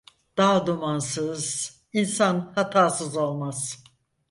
[0.37, 3.83] Dağ dumansız insan hatasız olmaz.